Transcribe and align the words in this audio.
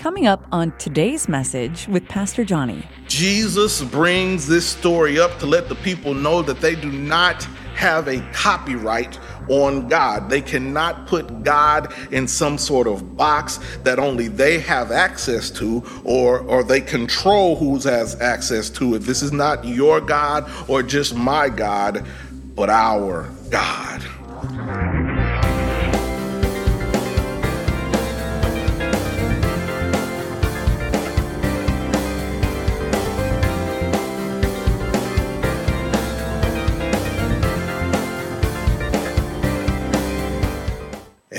Coming 0.00 0.26
up 0.26 0.46
on 0.50 0.72
today's 0.78 1.28
message 1.28 1.86
with 1.86 2.08
Pastor 2.08 2.42
Johnny. 2.42 2.88
Jesus 3.06 3.82
brings 3.82 4.46
this 4.46 4.64
story 4.64 5.20
up 5.20 5.38
to 5.40 5.44
let 5.46 5.68
the 5.68 5.74
people 5.74 6.14
know 6.14 6.40
that 6.40 6.62
they 6.62 6.74
do 6.74 6.90
not 6.90 7.44
have 7.74 8.08
a 8.08 8.20
copyright 8.32 9.18
on 9.48 9.88
God. 9.88 10.30
They 10.30 10.40
cannot 10.40 11.06
put 11.06 11.42
God 11.42 11.92
in 12.12 12.26
some 12.26 12.56
sort 12.56 12.86
of 12.86 13.14
box 13.14 13.60
that 13.82 13.98
only 13.98 14.28
they 14.28 14.58
have 14.60 14.90
access 14.90 15.50
to 15.50 15.84
or 16.04 16.38
or 16.38 16.64
they 16.64 16.80
control 16.80 17.56
who 17.56 17.78
has 17.80 18.18
access 18.22 18.70
to 18.70 18.94
it. 18.94 19.00
This 19.00 19.20
is 19.20 19.32
not 19.32 19.66
your 19.66 20.00
God 20.00 20.50
or 20.66 20.82
just 20.82 21.14
my 21.14 21.50
God, 21.50 22.06
but 22.54 22.70
our 22.70 23.28
God. 23.50 24.02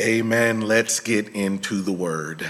Amen. 0.02 0.62
Let's 0.62 1.00
get 1.00 1.30
into 1.30 1.84
the 1.84 1.92
word. 1.92 2.50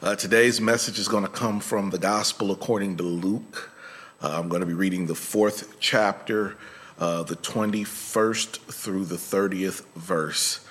Uh, 0.00 0.14
today's 0.14 0.60
message 0.60 0.96
is 0.96 1.08
going 1.08 1.24
to 1.24 1.30
come 1.30 1.58
from 1.58 1.90
the 1.90 1.98
Gospel 1.98 2.52
according 2.52 2.98
to 2.98 3.02
Luke. 3.02 3.72
Uh, 4.22 4.38
I'm 4.38 4.48
going 4.48 4.60
to 4.60 4.66
be 4.66 4.74
reading 4.74 5.06
the 5.06 5.14
fourth 5.16 5.80
chapter, 5.80 6.56
uh, 7.00 7.24
the 7.24 7.34
21st 7.34 8.58
through 8.72 9.06
the 9.06 9.16
30th 9.16 9.84
verse. 9.96 10.64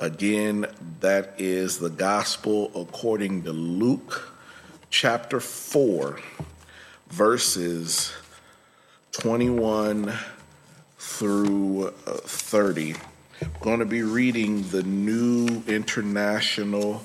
Again, 0.00 0.66
that 0.98 1.34
is 1.38 1.78
the 1.78 1.90
Gospel 1.90 2.72
according 2.74 3.44
to 3.44 3.52
Luke, 3.52 4.32
chapter 4.90 5.38
4, 5.38 6.18
verses 7.08 8.12
21 9.12 10.12
through 10.98 11.86
uh, 11.86 12.14
30. 12.14 12.96
I'm 13.40 13.52
going 13.60 13.78
to 13.78 13.86
be 13.86 14.02
reading 14.02 14.68
the 14.70 14.82
New 14.82 15.62
International 15.68 17.04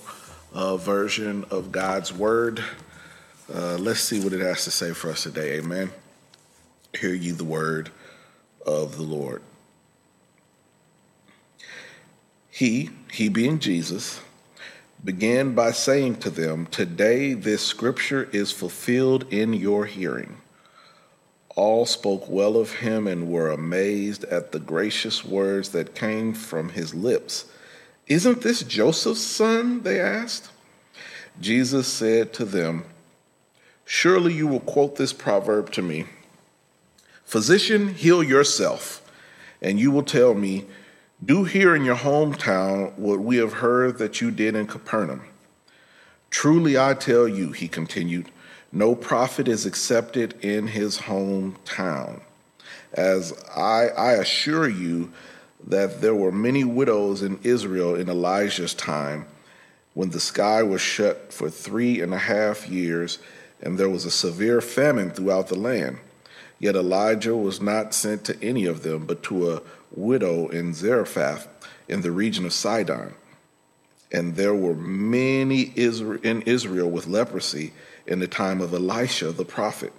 uh, 0.51 0.77
Version 0.77 1.45
of 1.51 1.71
God's 1.71 2.11
Word. 2.11 2.63
Uh, 3.53 3.77
let's 3.77 3.99
see 3.99 4.19
what 4.19 4.33
it 4.33 4.39
has 4.39 4.63
to 4.63 4.71
say 4.71 4.93
for 4.93 5.11
us 5.11 5.23
today. 5.23 5.59
Amen. 5.59 5.91
Hear 6.97 7.13
ye 7.13 7.31
the 7.31 7.43
word 7.43 7.91
of 8.65 8.97
the 8.97 9.03
Lord. 9.03 9.43
He, 12.49 12.89
he 13.11 13.29
being 13.29 13.59
Jesus, 13.59 14.19
began 15.03 15.53
by 15.53 15.71
saying 15.71 16.15
to 16.17 16.31
them, 16.31 16.65
Today 16.65 17.33
this 17.35 17.63
scripture 17.63 18.27
is 18.31 18.51
fulfilled 18.51 19.31
in 19.31 19.53
your 19.53 19.85
hearing. 19.85 20.37
All 21.55 21.85
spoke 21.85 22.27
well 22.27 22.57
of 22.57 22.77
him 22.77 23.07
and 23.07 23.29
were 23.29 23.51
amazed 23.51 24.23
at 24.25 24.51
the 24.51 24.59
gracious 24.59 25.23
words 25.23 25.69
that 25.69 25.95
came 25.95 26.33
from 26.33 26.69
his 26.69 26.95
lips. 26.95 27.45
Isn't 28.07 28.41
this 28.41 28.63
Joseph's 28.63 29.21
son? 29.21 29.83
They 29.83 29.99
asked. 29.99 30.51
Jesus 31.39 31.87
said 31.87 32.33
to 32.33 32.45
them, 32.45 32.85
Surely 33.85 34.33
you 34.33 34.47
will 34.47 34.59
quote 34.59 34.95
this 34.95 35.13
proverb 35.13 35.71
to 35.73 35.81
me 35.81 36.05
Physician, 37.23 37.93
heal 37.93 38.23
yourself. 38.23 38.99
And 39.61 39.79
you 39.79 39.91
will 39.91 40.03
tell 40.03 40.33
me, 40.33 40.65
Do 41.23 41.45
here 41.45 41.75
in 41.75 41.85
your 41.85 41.95
hometown 41.95 42.97
what 42.97 43.19
we 43.19 43.37
have 43.37 43.53
heard 43.53 43.97
that 43.97 44.21
you 44.21 44.29
did 44.29 44.55
in 44.55 44.67
Capernaum. 44.67 45.21
Truly 46.29 46.77
I 46.77 46.93
tell 46.95 47.27
you, 47.27 47.51
he 47.51 47.67
continued, 47.67 48.29
no 48.73 48.95
prophet 48.95 49.47
is 49.47 49.67
accepted 49.67 50.33
in 50.43 50.65
his 50.65 50.97
hometown. 50.97 52.21
As 52.91 53.31
I, 53.55 53.89
I 53.89 54.13
assure 54.13 54.67
you 54.67 55.11
that 55.67 56.01
there 56.01 56.15
were 56.15 56.31
many 56.31 56.63
widows 56.63 57.21
in 57.21 57.39
Israel 57.43 57.95
in 57.95 58.09
Elijah's 58.09 58.73
time 58.73 59.27
when 59.93 60.09
the 60.09 60.19
sky 60.19 60.63
was 60.63 60.81
shut 60.81 61.31
for 61.31 61.51
three 61.51 62.01
and 62.01 62.13
a 62.15 62.17
half 62.17 62.67
years 62.67 63.19
and 63.61 63.77
there 63.77 63.89
was 63.89 64.05
a 64.05 64.11
severe 64.11 64.59
famine 64.59 65.11
throughout 65.11 65.47
the 65.47 65.57
land. 65.57 65.99
Yet 66.59 66.75
Elijah 66.75 67.35
was 67.35 67.61
not 67.61 67.93
sent 67.93 68.25
to 68.25 68.43
any 68.43 68.65
of 68.65 68.83
them, 68.83 69.05
but 69.05 69.21
to 69.23 69.51
a 69.51 69.61
widow 69.91 70.47
in 70.47 70.73
Zarephath 70.73 71.47
in 71.87 72.01
the 72.01 72.11
region 72.11 72.45
of 72.45 72.53
Sidon. 72.53 73.13
And 74.13 74.35
there 74.35 74.53
were 74.53 74.75
many 74.75 75.61
in 75.63 76.43
Israel 76.45 76.89
with 76.89 77.07
leprosy 77.07 77.73
in 78.05 78.19
the 78.19 78.27
time 78.27 78.61
of 78.61 78.73
Elisha 78.73 79.31
the 79.31 79.43
prophet. 79.43 79.91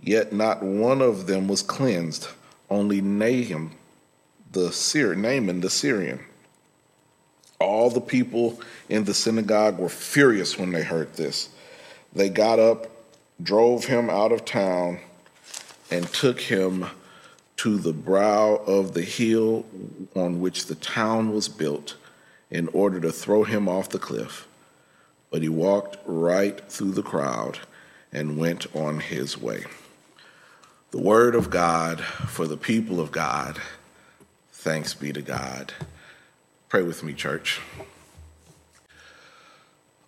Yet 0.00 0.32
not 0.32 0.62
one 0.62 1.00
of 1.00 1.26
them 1.26 1.48
was 1.48 1.62
cleansed, 1.62 2.28
only 2.68 3.00
Nahum, 3.00 3.72
the 4.50 4.70
Syr- 4.70 5.14
Naaman 5.14 5.60
the 5.60 5.70
Syrian. 5.70 6.20
All 7.58 7.88
the 7.88 8.00
people 8.00 8.60
in 8.88 9.04
the 9.04 9.14
synagogue 9.14 9.78
were 9.78 9.88
furious 9.88 10.58
when 10.58 10.72
they 10.72 10.82
heard 10.82 11.14
this. 11.14 11.48
They 12.12 12.28
got 12.28 12.58
up, 12.58 12.88
drove 13.42 13.86
him 13.86 14.10
out 14.10 14.32
of 14.32 14.44
town, 14.44 14.98
and 15.90 16.06
took 16.12 16.40
him 16.40 16.86
to 17.58 17.78
the 17.78 17.92
brow 17.92 18.56
of 18.66 18.92
the 18.92 19.02
hill 19.02 19.64
on 20.16 20.40
which 20.40 20.66
the 20.66 20.74
town 20.74 21.32
was 21.32 21.48
built 21.48 21.96
in 22.52 22.68
order 22.68 23.00
to 23.00 23.10
throw 23.10 23.44
him 23.44 23.66
off 23.66 23.88
the 23.88 23.98
cliff. 23.98 24.46
But 25.30 25.40
he 25.40 25.48
walked 25.48 25.96
right 26.04 26.60
through 26.70 26.92
the 26.92 27.02
crowd 27.02 27.58
and 28.12 28.36
went 28.36 28.66
on 28.76 29.00
his 29.00 29.40
way. 29.40 29.64
The 30.90 31.00
word 31.00 31.34
of 31.34 31.48
God 31.48 32.02
for 32.02 32.46
the 32.46 32.58
people 32.58 33.00
of 33.00 33.10
God. 33.10 33.58
Thanks 34.52 34.92
be 34.92 35.14
to 35.14 35.22
God. 35.22 35.72
Pray 36.68 36.82
with 36.82 37.02
me, 37.02 37.14
church. 37.14 37.58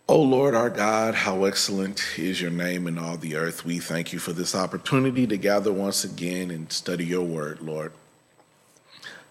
O 0.07 0.21
Lord 0.21 0.55
our 0.55 0.69
God, 0.69 1.15
how 1.15 1.45
excellent 1.45 2.19
is 2.19 2.43
your 2.43 2.51
name 2.51 2.87
in 2.87 2.99
all 2.99 3.17
the 3.17 3.37
earth. 3.37 3.65
We 3.65 3.79
thank 3.79 4.13
you 4.13 4.19
for 4.19 4.35
this 4.35 4.55
opportunity 4.55 5.27
to 5.27 5.39
gather 5.39 5.73
once 5.73 6.05
again 6.05 6.51
and 6.51 6.71
study 6.71 7.07
your 7.07 7.25
word, 7.25 7.63
Lord. 7.63 7.95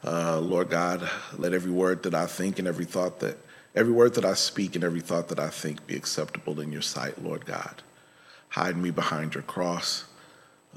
Uh, 0.03 0.39
Lord 0.39 0.69
God, 0.69 1.09
let 1.37 1.53
every 1.53 1.71
word 1.71 2.03
that 2.03 2.13
I 2.13 2.25
think 2.25 2.59
and 2.59 2.67
every 2.67 2.85
thought 2.85 3.19
that 3.21 3.37
Every 3.75 3.93
word 3.93 4.13
that 4.15 4.25
I 4.25 4.35
speak 4.35 4.75
and 4.75 4.83
every 4.83 4.99
thought 4.99 5.29
that 5.29 5.39
I 5.39 5.49
think 5.49 5.87
be 5.87 5.95
acceptable 5.95 6.59
in 6.59 6.71
your 6.71 6.83
sight, 6.83 7.23
Lord 7.23 7.45
God. 7.45 7.81
Hide 8.49 8.77
me 8.77 8.91
behind 8.91 9.33
your 9.33 9.43
cross. 9.43 10.05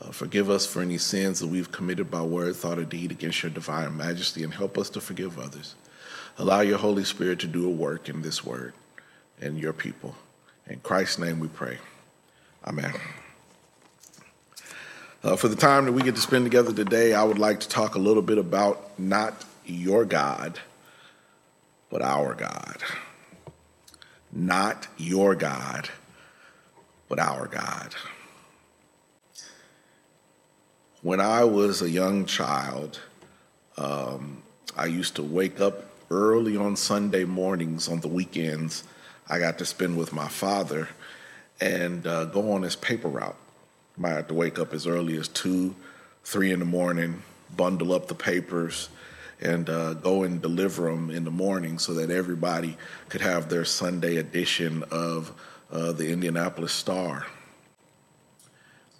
Uh, 0.00 0.10
forgive 0.10 0.48
us 0.48 0.66
for 0.66 0.80
any 0.80 0.96
sins 0.96 1.40
that 1.40 1.46
we've 1.46 1.70
committed 1.70 2.10
by 2.10 2.22
word, 2.22 2.56
thought, 2.56 2.78
or 2.78 2.84
deed 2.84 3.10
against 3.10 3.42
your 3.42 3.50
divine 3.50 3.96
majesty, 3.96 4.42
and 4.44 4.54
help 4.54 4.78
us 4.78 4.88
to 4.90 5.00
forgive 5.00 5.38
others. 5.38 5.74
Allow 6.38 6.60
your 6.60 6.78
Holy 6.78 7.04
Spirit 7.04 7.38
to 7.40 7.46
do 7.46 7.66
a 7.66 7.70
work 7.70 8.08
in 8.08 8.22
this 8.22 8.44
word 8.44 8.72
and 9.40 9.58
your 9.58 9.72
people. 9.74 10.14
In 10.66 10.80
Christ's 10.80 11.18
name 11.18 11.38
we 11.38 11.48
pray. 11.48 11.78
Amen. 12.66 12.94
Uh, 15.22 15.36
for 15.36 15.48
the 15.48 15.56
time 15.56 15.86
that 15.86 15.92
we 15.92 16.02
get 16.02 16.14
to 16.14 16.20
spend 16.20 16.44
together 16.44 16.72
today, 16.72 17.12
I 17.14 17.24
would 17.24 17.38
like 17.38 17.60
to 17.60 17.68
talk 17.68 17.94
a 17.94 17.98
little 17.98 18.22
bit 18.22 18.38
about 18.38 18.98
not 18.98 19.44
your 19.64 20.04
God 20.04 20.58
but 21.90 22.02
our 22.02 22.34
God. 22.34 22.82
Not 24.32 24.88
your 24.96 25.34
God, 25.34 25.88
but 27.08 27.18
our 27.18 27.46
God. 27.46 27.94
When 31.02 31.20
I 31.20 31.44
was 31.44 31.82
a 31.82 31.88
young 31.88 32.26
child, 32.26 33.00
um, 33.78 34.42
I 34.76 34.86
used 34.86 35.16
to 35.16 35.22
wake 35.22 35.60
up 35.60 35.84
early 36.10 36.56
on 36.56 36.76
Sunday 36.76 37.24
mornings 37.24 37.88
on 37.88 38.00
the 38.00 38.08
weekends. 38.08 38.84
I 39.28 39.38
got 39.38 39.58
to 39.58 39.64
spend 39.64 39.96
with 39.96 40.12
my 40.12 40.28
father 40.28 40.88
and 41.60 42.06
uh, 42.06 42.26
go 42.26 42.52
on 42.52 42.62
his 42.62 42.76
paper 42.76 43.08
route. 43.08 43.36
I 44.04 44.10
have 44.10 44.28
to 44.28 44.34
wake 44.34 44.58
up 44.58 44.74
as 44.74 44.86
early 44.86 45.16
as 45.16 45.28
two, 45.28 45.74
three 46.22 46.52
in 46.52 46.58
the 46.58 46.66
morning, 46.66 47.22
bundle 47.56 47.92
up 47.92 48.08
the 48.08 48.14
papers, 48.14 48.90
and 49.40 49.68
uh, 49.68 49.94
go 49.94 50.22
and 50.22 50.40
deliver 50.40 50.90
them 50.90 51.10
in 51.10 51.24
the 51.24 51.30
morning 51.30 51.78
so 51.78 51.94
that 51.94 52.10
everybody 52.10 52.76
could 53.08 53.20
have 53.20 53.48
their 53.48 53.64
Sunday 53.64 54.16
edition 54.16 54.82
of 54.90 55.32
uh, 55.70 55.92
the 55.92 56.10
Indianapolis 56.10 56.72
Star. 56.72 57.26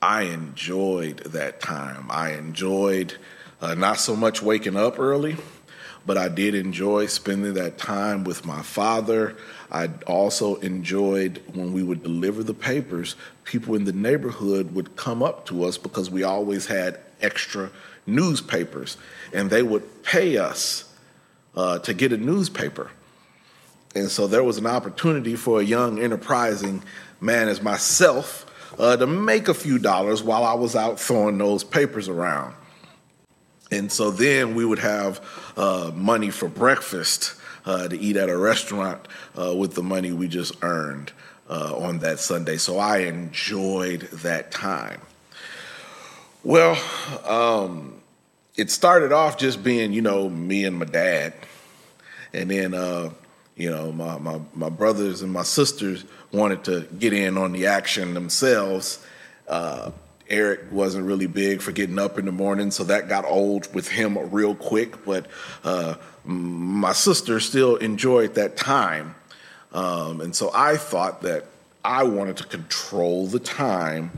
I 0.00 0.22
enjoyed 0.22 1.18
that 1.18 1.60
time. 1.60 2.06
I 2.10 2.32
enjoyed 2.32 3.16
uh, 3.60 3.74
not 3.74 3.98
so 3.98 4.14
much 4.14 4.42
waking 4.42 4.76
up 4.76 4.98
early, 4.98 5.36
but 6.06 6.16
I 6.16 6.28
did 6.28 6.54
enjoy 6.54 7.06
spending 7.06 7.54
that 7.54 7.78
time 7.78 8.22
with 8.22 8.46
my 8.46 8.62
father. 8.62 9.36
I 9.70 9.90
also 10.06 10.54
enjoyed 10.56 11.42
when 11.52 11.72
we 11.72 11.82
would 11.82 12.02
deliver 12.04 12.44
the 12.44 12.54
papers, 12.54 13.16
people 13.44 13.74
in 13.74 13.84
the 13.84 13.92
neighborhood 13.92 14.74
would 14.74 14.94
come 14.94 15.22
up 15.22 15.46
to 15.46 15.64
us 15.64 15.76
because 15.76 16.08
we 16.08 16.22
always 16.22 16.66
had 16.66 17.00
extra 17.20 17.70
newspapers, 18.06 18.96
and 19.32 19.50
they 19.50 19.62
would 19.62 20.04
pay 20.04 20.38
us 20.38 20.84
uh, 21.56 21.80
to 21.80 21.92
get 21.92 22.12
a 22.12 22.16
newspaper. 22.16 22.90
And 23.96 24.10
so 24.10 24.26
there 24.26 24.44
was 24.44 24.58
an 24.58 24.66
opportunity 24.66 25.34
for 25.34 25.60
a 25.60 25.64
young, 25.64 25.98
enterprising 25.98 26.82
man 27.20 27.48
as 27.48 27.62
myself 27.62 28.46
uh, 28.78 28.96
to 28.96 29.06
make 29.06 29.48
a 29.48 29.54
few 29.54 29.78
dollars 29.78 30.22
while 30.22 30.44
I 30.44 30.54
was 30.54 30.76
out 30.76 31.00
throwing 31.00 31.38
those 31.38 31.64
papers 31.64 32.08
around. 32.08 32.54
And 33.70 33.90
so 33.90 34.10
then 34.10 34.54
we 34.54 34.64
would 34.64 34.78
have 34.78 35.20
uh, 35.56 35.90
money 35.94 36.30
for 36.30 36.48
breakfast 36.48 37.34
uh, 37.64 37.88
to 37.88 37.98
eat 37.98 38.16
at 38.16 38.28
a 38.28 38.36
restaurant 38.36 39.06
uh, 39.36 39.54
with 39.54 39.74
the 39.74 39.82
money 39.82 40.12
we 40.12 40.28
just 40.28 40.54
earned 40.62 41.12
uh, 41.50 41.76
on 41.76 41.98
that 41.98 42.20
Sunday. 42.20 42.56
So 42.56 42.78
I 42.78 42.98
enjoyed 42.98 44.02
that 44.12 44.50
time. 44.50 45.00
Well, 46.44 46.80
um, 47.24 48.00
it 48.56 48.70
started 48.70 49.12
off 49.12 49.36
just 49.36 49.64
being, 49.64 49.92
you 49.92 50.00
know, 50.00 50.28
me 50.28 50.64
and 50.64 50.78
my 50.78 50.84
dad. 50.84 51.34
And 52.32 52.50
then, 52.50 52.72
uh, 52.72 53.10
you 53.56 53.70
know, 53.70 53.90
my, 53.90 54.18
my, 54.18 54.40
my, 54.54 54.68
brothers 54.68 55.22
and 55.22 55.32
my 55.32 55.42
sisters 55.42 56.04
wanted 56.32 56.62
to 56.64 56.82
get 56.98 57.12
in 57.12 57.36
on 57.36 57.52
the 57.52 57.66
action 57.66 58.14
themselves. 58.14 59.04
Eric 60.28 60.72
wasn't 60.72 61.06
really 61.06 61.26
big 61.26 61.62
for 61.62 61.72
getting 61.72 61.98
up 61.98 62.18
in 62.18 62.24
the 62.26 62.32
morning, 62.32 62.70
so 62.70 62.84
that 62.84 63.08
got 63.08 63.24
old 63.24 63.72
with 63.74 63.88
him 63.88 64.18
real 64.30 64.54
quick. 64.54 65.04
But 65.04 65.26
uh, 65.64 65.94
my 66.24 66.92
sister 66.92 67.40
still 67.40 67.76
enjoyed 67.76 68.34
that 68.34 68.56
time. 68.56 69.14
Um, 69.72 70.20
and 70.20 70.34
so 70.34 70.50
I 70.54 70.76
thought 70.76 71.22
that 71.22 71.46
I 71.84 72.02
wanted 72.04 72.38
to 72.38 72.44
control 72.44 73.26
the 73.26 73.38
time 73.38 74.10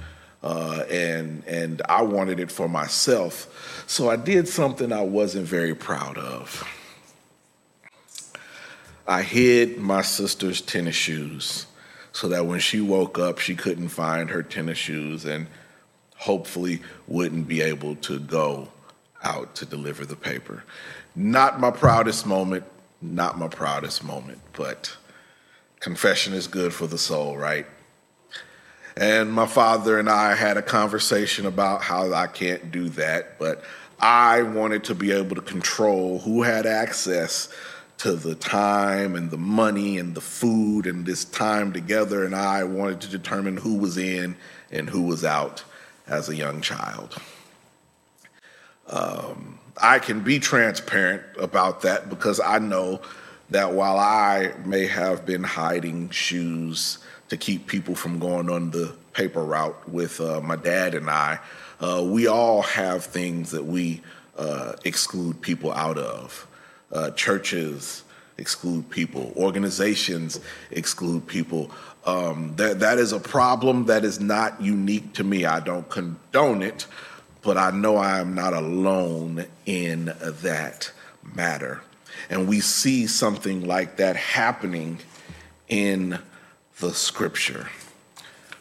uh, 0.42 0.84
and, 0.88 1.44
and 1.46 1.82
I 1.88 2.02
wanted 2.02 2.40
it 2.40 2.50
for 2.50 2.68
myself. 2.68 3.84
So 3.86 4.08
I 4.08 4.16
did 4.16 4.48
something 4.48 4.92
I 4.92 5.02
wasn't 5.02 5.46
very 5.46 5.74
proud 5.74 6.16
of. 6.16 6.66
I 9.06 9.22
hid 9.22 9.78
my 9.78 10.02
sister's 10.02 10.60
tennis 10.60 10.94
shoes 10.94 11.66
so 12.12 12.28
that 12.28 12.46
when 12.46 12.60
she 12.60 12.80
woke 12.80 13.18
up, 13.18 13.38
she 13.38 13.54
couldn't 13.54 13.88
find 13.88 14.30
her 14.30 14.42
tennis 14.42 14.78
shoes 14.78 15.24
and 15.24 15.46
hopefully 16.18 16.82
wouldn't 17.06 17.48
be 17.48 17.62
able 17.62 17.94
to 17.96 18.18
go 18.18 18.68
out 19.22 19.54
to 19.56 19.64
deliver 19.64 20.04
the 20.04 20.16
paper. 20.16 20.64
Not 21.14 21.58
my 21.58 21.70
proudest 21.70 22.26
moment, 22.26 22.64
not 23.00 23.38
my 23.38 23.48
proudest 23.48 24.04
moment, 24.04 24.40
but 24.52 24.96
confession 25.80 26.34
is 26.34 26.46
good 26.46 26.72
for 26.72 26.86
the 26.86 26.98
soul, 26.98 27.36
right? 27.36 27.66
And 28.96 29.32
my 29.32 29.46
father 29.46 29.98
and 29.98 30.10
I 30.10 30.34
had 30.34 30.56
a 30.56 30.62
conversation 30.62 31.46
about 31.46 31.82
how 31.82 32.12
I 32.12 32.26
can't 32.26 32.72
do 32.72 32.88
that, 32.90 33.38
but 33.38 33.62
I 34.00 34.42
wanted 34.42 34.84
to 34.84 34.94
be 34.94 35.12
able 35.12 35.36
to 35.36 35.42
control 35.42 36.18
who 36.18 36.42
had 36.42 36.66
access 36.66 37.48
to 37.98 38.12
the 38.12 38.34
time 38.34 39.14
and 39.14 39.30
the 39.30 39.38
money 39.38 39.98
and 39.98 40.14
the 40.14 40.20
food 40.20 40.86
and 40.86 41.06
this 41.06 41.24
time 41.24 41.72
together, 41.72 42.24
and 42.24 42.34
I 42.34 42.64
wanted 42.64 43.00
to 43.02 43.08
determine 43.08 43.56
who 43.56 43.74
was 43.74 43.98
in 43.98 44.36
and 44.70 44.88
who 44.90 45.02
was 45.02 45.24
out 45.24 45.64
as 46.08 46.28
a 46.28 46.34
young 46.34 46.60
child. 46.60 47.20
Um, 48.88 49.58
I 49.80 49.98
can 49.98 50.20
be 50.20 50.38
transparent 50.38 51.22
about 51.38 51.82
that 51.82 52.08
because 52.08 52.40
I 52.40 52.58
know 52.58 53.00
that 53.50 53.72
while 53.72 53.98
I 53.98 54.52
may 54.64 54.86
have 54.86 55.24
been 55.24 55.44
hiding 55.44 56.10
shoes 56.10 56.98
to 57.28 57.36
keep 57.36 57.66
people 57.66 57.94
from 57.94 58.18
going 58.18 58.50
on 58.50 58.70
the 58.70 58.94
paper 59.12 59.42
route 59.42 59.88
with 59.88 60.20
uh, 60.20 60.40
my 60.40 60.56
dad 60.56 60.94
and 60.94 61.08
I, 61.08 61.38
uh, 61.80 62.02
we 62.04 62.26
all 62.26 62.62
have 62.62 63.04
things 63.04 63.50
that 63.50 63.64
we 63.64 64.02
uh, 64.36 64.72
exclude 64.84 65.40
people 65.40 65.72
out 65.72 65.98
of. 65.98 66.46
Uh, 66.90 67.10
churches 67.10 68.04
exclude 68.38 68.88
people, 68.88 69.32
organizations 69.36 70.40
exclude 70.70 71.26
people. 71.26 71.70
Um, 72.06 72.54
that 72.56 72.80
that 72.80 72.98
is 72.98 73.12
a 73.12 73.20
problem 73.20 73.86
that 73.86 74.04
is 74.04 74.20
not 74.20 74.62
unique 74.62 75.12
to 75.14 75.24
me. 75.24 75.44
I 75.44 75.60
don't 75.60 75.88
condone 75.90 76.62
it, 76.62 76.86
but 77.42 77.58
I 77.58 77.70
know 77.70 77.96
I 77.96 78.20
am 78.20 78.34
not 78.34 78.54
alone 78.54 79.44
in 79.66 80.12
that 80.20 80.90
matter. 81.34 81.82
And 82.30 82.48
we 82.48 82.60
see 82.60 83.06
something 83.06 83.66
like 83.66 83.96
that 83.96 84.16
happening 84.16 84.98
in 85.68 86.18
the 86.80 86.94
scripture. 86.94 87.68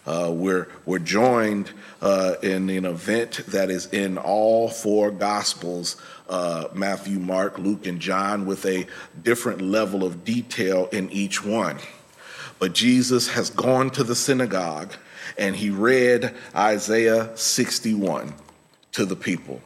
Uh, 0.07 0.31
we're, 0.31 0.69
we're 0.85 0.99
joined 0.99 1.69
uh, 2.01 2.35
in 2.41 2.69
an 2.69 2.85
event 2.85 3.41
that 3.47 3.69
is 3.69 3.87
in 3.87 4.17
all 4.17 4.69
four 4.69 5.11
gospels 5.11 5.97
uh, 6.29 6.69
Matthew, 6.73 7.19
Mark, 7.19 7.57
Luke, 7.57 7.85
and 7.85 7.99
John 7.99 8.45
with 8.45 8.65
a 8.65 8.87
different 9.21 9.61
level 9.61 10.05
of 10.05 10.23
detail 10.23 10.87
in 10.93 11.09
each 11.11 11.43
one. 11.43 11.77
But 12.57 12.73
Jesus 12.73 13.27
has 13.29 13.49
gone 13.49 13.89
to 13.91 14.03
the 14.03 14.15
synagogue 14.15 14.93
and 15.37 15.55
he 15.55 15.69
read 15.69 16.33
Isaiah 16.55 17.35
61 17.35 18.33
to 18.93 19.05
the 19.05 19.15
people. 19.15 19.61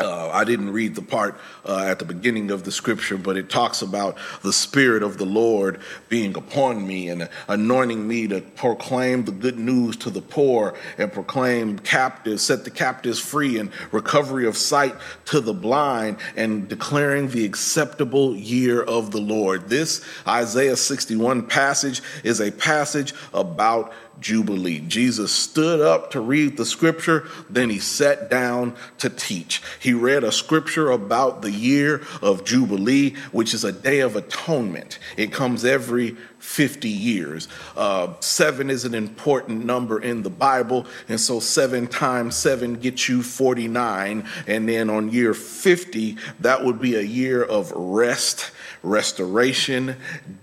Uh, 0.00 0.30
I 0.32 0.44
didn't 0.44 0.72
read 0.72 0.94
the 0.94 1.02
part 1.02 1.36
uh, 1.66 1.86
at 1.88 1.98
the 1.98 2.04
beginning 2.04 2.52
of 2.52 2.62
the 2.62 2.70
scripture, 2.70 3.16
but 3.16 3.36
it 3.36 3.50
talks 3.50 3.82
about 3.82 4.16
the 4.42 4.52
Spirit 4.52 5.02
of 5.02 5.18
the 5.18 5.24
Lord 5.26 5.80
being 6.08 6.36
upon 6.36 6.86
me 6.86 7.08
and 7.08 7.28
anointing 7.48 8.06
me 8.06 8.28
to 8.28 8.40
proclaim 8.40 9.24
the 9.24 9.32
good 9.32 9.58
news 9.58 9.96
to 9.96 10.10
the 10.10 10.20
poor 10.20 10.74
and 10.98 11.12
proclaim 11.12 11.80
captives, 11.80 12.44
set 12.44 12.62
the 12.62 12.70
captives 12.70 13.18
free 13.18 13.58
and 13.58 13.72
recovery 13.90 14.46
of 14.46 14.56
sight 14.56 14.94
to 15.24 15.40
the 15.40 15.52
blind 15.52 16.18
and 16.36 16.68
declaring 16.68 17.26
the 17.30 17.44
acceptable 17.44 18.36
year 18.36 18.80
of 18.80 19.10
the 19.10 19.20
Lord. 19.20 19.68
This 19.68 20.04
Isaiah 20.28 20.76
61 20.76 21.48
passage 21.48 22.02
is 22.22 22.40
a 22.40 22.52
passage 22.52 23.14
about 23.34 23.92
Jubilee. 24.20 24.80
Jesus 24.80 25.32
stood 25.32 25.80
up 25.80 26.10
to 26.12 26.20
read 26.20 26.56
the 26.56 26.64
scripture, 26.64 27.26
then 27.48 27.70
he 27.70 27.78
sat 27.78 28.30
down 28.30 28.74
to 28.98 29.10
teach. 29.10 29.62
He 29.80 29.92
read 29.92 30.24
a 30.24 30.32
scripture 30.32 30.90
about 30.90 31.42
the 31.42 31.50
year 31.50 32.02
of 32.22 32.44
Jubilee, 32.44 33.14
which 33.32 33.54
is 33.54 33.64
a 33.64 33.72
day 33.72 34.00
of 34.00 34.16
atonement. 34.16 34.98
It 35.16 35.32
comes 35.32 35.64
every 35.64 36.16
50 36.48 36.88
years. 36.88 37.46
Uh, 37.76 38.14
seven 38.20 38.70
is 38.70 38.86
an 38.86 38.94
important 38.94 39.66
number 39.66 40.00
in 40.00 40.22
the 40.22 40.30
Bible, 40.30 40.86
and 41.08 41.20
so 41.20 41.40
seven 41.40 41.86
times 41.86 42.34
seven 42.34 42.74
gets 42.74 43.06
you 43.06 43.22
49. 43.22 44.26
And 44.46 44.68
then 44.68 44.88
on 44.88 45.10
year 45.10 45.34
50, 45.34 46.16
that 46.40 46.64
would 46.64 46.80
be 46.80 46.96
a 46.96 47.02
year 47.02 47.44
of 47.44 47.70
rest 47.72 48.50
restoration, 48.82 49.96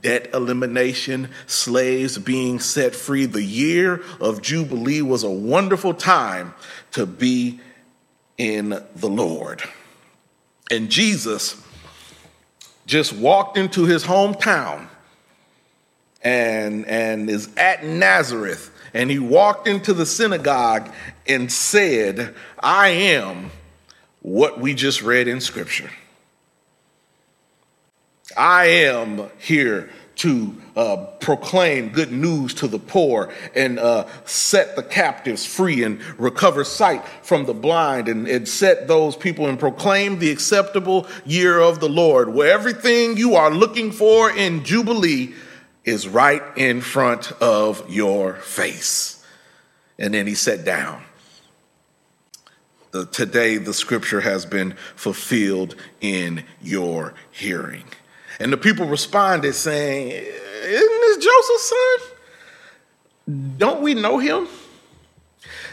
debt 0.04 0.30
elimination, 0.34 1.30
slaves 1.48 2.18
being 2.18 2.60
set 2.60 2.96
free. 2.96 3.25
The 3.25 3.44
year 3.44 4.02
of 4.21 4.42
Jubilee 4.42 5.02
was 5.02 5.24
a 5.24 5.30
wonderful 5.30 5.94
time 5.94 6.54
to 6.92 7.06
be 7.06 7.59
in 8.38 8.69
the 8.95 9.09
Lord. 9.09 9.64
And 10.69 10.90
Jesus 10.90 11.62
just 12.85 13.12
walked 13.12 13.57
into 13.57 13.85
his 13.85 14.04
hometown 14.04 14.90
and, 16.26 16.86
and 16.88 17.30
is 17.30 17.48
at 17.56 17.86
Nazareth. 17.86 18.72
And 18.94 19.10
he 19.10 19.20
walked 19.20 19.68
into 19.68 19.94
the 19.94 20.06
synagogue 20.06 20.90
and 21.28 21.52
said, 21.52 22.34
I 22.60 22.90
am 22.90 23.52
what 24.22 24.60
we 24.60 24.74
just 24.74 25.02
read 25.04 25.28
in 25.28 25.40
Scripture. 25.40 25.90
I 28.36 28.66
am 28.66 29.30
here 29.38 29.90
to 30.16 30.56
uh, 30.78 30.96
proclaim 31.20 31.90
good 31.90 32.12
news 32.12 32.54
to 32.56 32.68
the 32.68 32.80
poor 32.80 33.34
and 33.54 33.78
uh, 33.78 34.08
set 34.24 34.78
the 34.78 34.84
captives 34.84 35.46
free 35.46 35.84
and 35.84 36.02
recover 36.18 36.64
sight 36.64 37.06
from 37.22 37.46
the 37.46 37.54
blind 37.54 38.08
and, 38.08 38.28
and 38.28 38.48
set 38.48 38.88
those 38.88 39.16
people 39.16 39.48
and 39.48 39.60
proclaim 39.60 40.20
the 40.20 40.32
acceptable 40.32 41.06
year 41.26 41.60
of 41.60 41.82
the 41.82 41.90
Lord, 41.90 42.30
where 42.34 42.52
everything 42.52 43.18
you 43.18 43.36
are 43.36 43.52
looking 43.52 43.92
for 43.92 44.32
in 44.32 44.64
Jubilee 44.64 45.34
is 45.85 46.07
right 46.07 46.44
in 46.56 46.81
front 46.81 47.31
of 47.33 47.89
your 47.89 48.33
face. 48.35 49.23
And 49.97 50.13
then 50.13 50.27
he 50.27 50.35
sat 50.35 50.65
down. 50.65 51.04
The, 52.92 53.06
today, 53.06 53.57
the 53.57 53.73
scripture 53.73 54.21
has 54.21 54.45
been 54.45 54.73
fulfilled 54.95 55.75
in 56.01 56.44
your 56.61 57.13
hearing. 57.31 57.85
And 58.39 58.51
the 58.51 58.57
people 58.57 58.87
responded 58.87 59.54
saying, 59.54 60.09
Isn't 60.09 61.01
this 61.01 61.18
Joseph's 61.18 61.69
son? 61.69 61.97
Don't 63.57 63.81
we 63.81 63.94
know 63.94 64.18
him? 64.18 64.47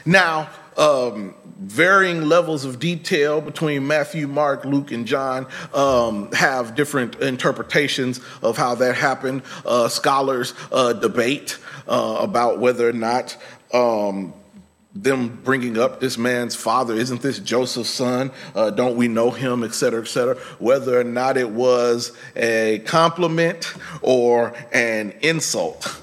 Now, 0.04 0.50
um, 0.76 1.34
varying 1.58 2.28
levels 2.28 2.64
of 2.64 2.78
detail 2.78 3.40
between 3.40 3.86
Matthew, 3.86 4.26
Mark, 4.26 4.64
Luke, 4.64 4.90
and 4.90 5.06
John 5.06 5.46
um, 5.72 6.30
have 6.32 6.74
different 6.74 7.16
interpretations 7.16 8.20
of 8.42 8.56
how 8.56 8.74
that 8.76 8.94
happened. 8.94 9.42
Uh, 9.64 9.88
scholars 9.88 10.54
uh, 10.72 10.92
debate 10.92 11.58
uh, 11.86 12.18
about 12.20 12.58
whether 12.58 12.88
or 12.88 12.92
not 12.92 13.36
um, 13.72 14.34
them 14.94 15.40
bringing 15.42 15.78
up 15.78 16.00
this 16.00 16.18
man's 16.18 16.54
father, 16.54 16.94
isn't 16.94 17.22
this 17.22 17.38
Joseph's 17.38 17.88
son? 17.88 18.30
Uh, 18.54 18.70
don't 18.70 18.96
we 18.96 19.08
know 19.08 19.30
him, 19.30 19.64
et 19.64 19.74
cetera, 19.74 20.02
et 20.02 20.08
cetera? 20.08 20.36
Whether 20.58 21.00
or 21.00 21.04
not 21.04 21.36
it 21.36 21.48
was 21.48 22.12
a 22.36 22.82
compliment 22.84 23.72
or 24.02 24.52
an 24.72 25.14
insult. 25.22 26.00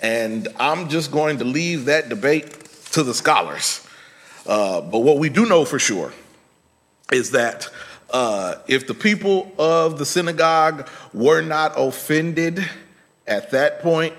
And 0.00 0.48
I'm 0.58 0.88
just 0.88 1.12
going 1.12 1.38
to 1.38 1.44
leave 1.44 1.84
that 1.84 2.08
debate 2.08 2.64
to 2.92 3.04
the 3.04 3.14
scholars. 3.14 3.86
Uh, 4.46 4.80
but 4.80 5.00
what 5.00 5.18
we 5.18 5.28
do 5.28 5.46
know 5.46 5.64
for 5.64 5.78
sure 5.78 6.12
is 7.12 7.30
that 7.30 7.68
uh, 8.10 8.56
if 8.68 8.86
the 8.86 8.94
people 8.94 9.52
of 9.58 9.98
the 9.98 10.06
synagogue 10.06 10.88
were 11.14 11.40
not 11.40 11.72
offended 11.76 12.64
at 13.26 13.50
that 13.52 13.80
point, 13.80 14.14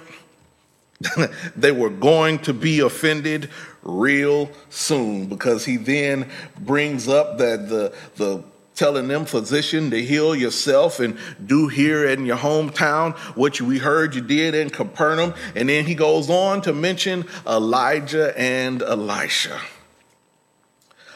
they 1.55 1.71
were 1.71 1.89
going 1.89 2.39
to 2.39 2.53
be 2.53 2.79
offended 2.79 3.49
real 3.83 4.49
soon 4.69 5.25
because 5.25 5.65
he 5.65 5.77
then 5.77 6.29
brings 6.59 7.07
up 7.07 7.37
that 7.37 7.67
the 7.67 7.93
the 8.15 8.43
telling 8.75 9.07
them 9.07 9.25
physician 9.25 9.91
to 9.91 10.03
heal 10.03 10.35
yourself 10.35 10.99
and 10.99 11.15
do 11.45 11.67
here 11.67 12.07
in 12.07 12.25
your 12.25 12.37
hometown 12.37 13.15
what 13.35 13.61
we 13.61 13.77
heard 13.77 14.15
you 14.15 14.21
did 14.21 14.55
in 14.55 14.67
Capernaum. 14.69 15.31
And 15.55 15.69
then 15.69 15.85
he 15.85 15.93
goes 15.93 16.27
on 16.27 16.61
to 16.63 16.73
mention 16.73 17.25
Elijah 17.45 18.35
and 18.35 18.81
Elisha 18.81 19.61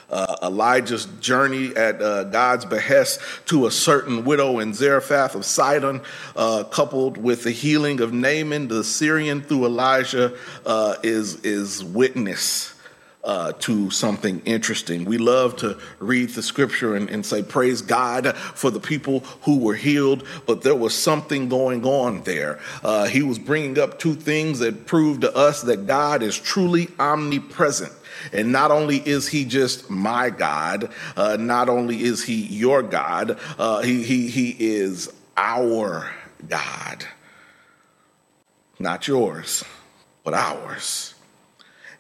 uh, 0.10 0.36
Elijah's 0.44 1.06
journey 1.20 1.76
at 1.76 2.02
uh, 2.02 2.24
God's 2.26 2.66
behest 2.66 3.20
to 3.48 3.68
a 3.68 3.72
certain 3.72 4.24
widow 4.26 4.60
in 4.60 4.74
Zarephath 4.74 5.36
of 5.36 5.46
Sidon, 5.46 6.02
uh, 6.36 6.64
coupled 6.66 7.18
with 7.18 7.44
the 7.44 7.52
healing 7.52 8.00
of 8.00 8.14
Naaman 8.14 8.68
the 8.68 8.84
Syrian 8.84 9.42
through 9.42 9.66
Elijah, 9.66 10.34
uh, 10.66 10.96
is, 11.04 11.44
is 11.44 11.84
witness. 11.84 12.74
Uh, 13.24 13.52
to 13.60 13.90
something 13.90 14.42
interesting. 14.46 15.04
We 15.04 15.18
love 15.18 15.58
to 15.58 15.78
read 16.00 16.30
the 16.30 16.42
scripture 16.42 16.96
and, 16.96 17.10
and, 17.10 17.26
say, 17.26 17.44
Praise 17.44 17.82
God 17.82 18.38
for 18.38 18.72
the 18.72 18.80
people 18.80 19.20
who 19.42 19.60
were 19.60 19.76
healed, 19.76 20.26
but 20.46 20.62
there 20.62 20.76
was 20.76 20.96
something 20.96 21.50
going 21.50 21.84
on 21.84 22.22
there. 22.24 22.60
Uh, 22.82 23.06
he 23.08 23.24
was 23.24 23.38
bringing 23.38 23.80
up 23.80 24.00
two 24.00 24.14
things 24.14 24.60
that 24.60 24.86
prove 24.86 25.20
to 25.22 25.36
us 25.36 25.64
that 25.64 25.88
God 25.88 26.24
is 26.24 26.40
truly 26.40 26.88
omnipresent. 27.00 27.92
And 28.32 28.52
not 28.52 28.72
only 28.72 28.98
is 28.98 29.28
he 29.28 29.46
just 29.46 29.90
my 29.90 30.30
God, 30.30 30.92
uh, 31.16 31.38
not 31.38 31.70
only 31.70 32.02
is 32.04 32.24
he 32.24 32.46
your 32.46 32.82
God, 32.82 33.40
uh, 33.58 33.82
he, 33.82 34.04
he, 34.04 34.30
he 34.30 34.56
is 34.60 35.12
our 35.36 36.12
God. 36.48 37.06
Not 38.80 39.08
yours, 39.08 39.64
but 40.24 40.34
ours. 40.34 41.14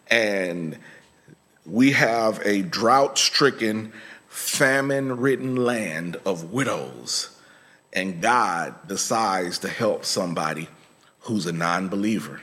And 0.09 0.77
we 1.67 1.91
have 1.91 2.41
a 2.45 2.61
drought 2.61 3.17
stricken, 3.17 3.91
famine 4.29 5.17
ridden 5.17 5.55
land 5.57 6.17
of 6.25 6.51
widows. 6.51 7.37
And 7.93 8.21
God 8.21 8.87
decides 8.87 9.59
to 9.59 9.67
help 9.67 10.05
somebody 10.05 10.69
who's 11.21 11.45
a 11.45 11.51
non 11.51 11.89
believer. 11.89 12.41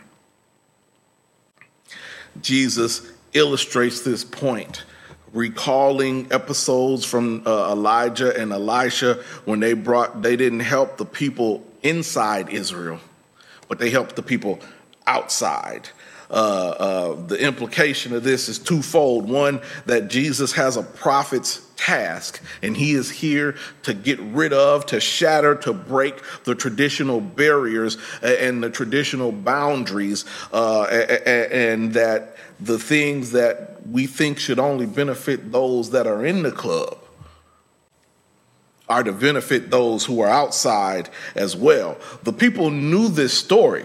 Jesus 2.41 3.11
illustrates 3.33 4.01
this 4.01 4.25
point 4.25 4.85
recalling 5.33 6.29
episodes 6.31 7.05
from 7.05 7.43
uh, 7.45 7.73
Elijah 7.73 8.41
and 8.41 8.53
Elisha 8.53 9.23
when 9.45 9.61
they 9.61 9.73
brought 9.73 10.23
they 10.23 10.37
didn't 10.37 10.61
help 10.61 10.97
the 10.97 11.05
people 11.05 11.67
inside 11.83 12.49
Israel, 12.51 13.01
but 13.69 13.79
they 13.79 13.91
helped 13.91 14.17
the 14.17 14.23
people 14.23 14.61
outside. 15.07 15.89
Uh, 16.35 16.37
uh, 16.37 17.27
the 17.29 17.41
implication 17.41 18.13
of 18.13 18.25
this 18.25 18.49
is 18.49 18.59
twofold. 18.59 19.29
One, 19.29 19.61
that 19.87 20.09
Jesus 20.09 20.51
has 20.55 20.77
a 20.77 20.83
prophet's 20.83 21.65
task, 21.77 22.43
and 22.61 22.77
he 22.77 22.95
is 22.95 23.09
here 23.09 23.55
to 23.85 23.95
get 23.95 24.19
rid 24.19 24.53
of, 24.53 24.85
to 24.87 24.99
shatter, 24.99 25.55
to 25.55 25.73
break 25.73 26.21
the 26.43 26.57
traditional 26.57 27.21
barriers 27.21 27.99
and 28.21 28.65
the 28.65 28.69
traditional 28.69 29.31
boundaries, 29.31 30.25
uh, 30.53 30.83
and 31.25 31.93
that 31.95 32.37
the 32.59 32.81
things 32.81 33.31
that 33.31 33.87
we 33.87 34.09
think 34.09 34.41
should 34.41 34.59
only 34.59 34.87
benefit 34.87 35.53
those 35.53 35.91
that 35.93 36.09
are 36.09 36.27
in 36.27 36.43
the 36.43 36.51
club 36.51 36.99
are 38.89 39.05
to 39.05 39.13
benefit 39.13 39.71
those 39.71 40.05
who 40.05 40.21
are 40.21 40.29
outside 40.29 41.09
as 41.37 41.55
well. 41.55 41.97
The 42.25 42.33
people 42.33 42.71
knew 42.71 43.09
this 43.09 43.33
story 43.33 43.85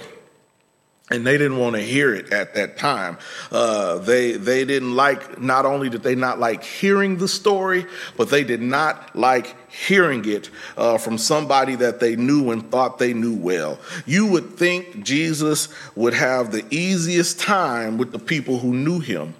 and 1.10 1.26
they 1.26 1.38
didn't 1.38 1.58
want 1.58 1.76
to 1.76 1.82
hear 1.82 2.14
it 2.14 2.32
at 2.32 2.54
that 2.54 2.78
time. 2.78 3.18
Uh, 3.52 3.98
they 4.00 4.34
they 4.34 4.66
didn't 4.66 4.96
like. 4.96 5.40
Not 5.40 5.66
only 5.66 5.90
did 5.90 6.04
they 6.04 6.16
not 6.16 6.40
like 6.40 6.64
hearing 6.64 7.18
the 7.18 7.28
story, 7.28 7.86
but 8.18 8.30
they 8.30 8.44
did 8.44 8.62
not 8.62 9.16
like 9.16 9.56
hearing 9.72 10.26
it 10.26 10.50
uh, 10.78 10.98
from 10.98 11.18
somebody 11.18 11.76
that 11.76 12.00
they 12.00 12.16
knew 12.16 12.52
and 12.52 12.70
thought 12.70 13.00
they 13.00 13.14
knew 13.14 13.36
well. 13.36 13.80
You 14.06 14.28
would 14.28 14.58
think 14.58 15.04
Jesus 15.04 15.70
would 15.96 16.14
have 16.14 16.52
the 16.52 16.66
easiest 16.70 17.40
time 17.40 17.98
with 17.98 18.12
the 18.12 18.20
people 18.20 18.60
who 18.60 18.74
knew 18.74 19.00
him, 19.00 19.34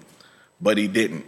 but 0.60 0.78
he 0.78 0.88
didn't. 0.88 1.26